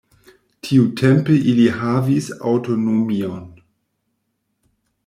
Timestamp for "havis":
1.81-2.31